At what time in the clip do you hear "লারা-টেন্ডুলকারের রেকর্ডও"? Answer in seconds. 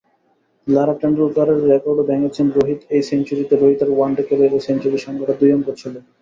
0.67-2.07